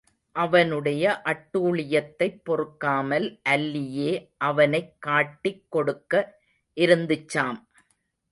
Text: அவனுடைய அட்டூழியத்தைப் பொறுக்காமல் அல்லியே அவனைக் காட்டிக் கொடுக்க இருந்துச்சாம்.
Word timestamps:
அவனுடைய 0.31 1.21
அட்டூழியத்தைப் 1.25 2.39
பொறுக்காமல் 2.43 3.39
அல்லியே 3.49 4.29
அவனைக் 4.37 4.95
காட்டிக் 4.99 5.65
கொடுக்க 5.69 6.39
இருந்துச்சாம். 6.75 7.59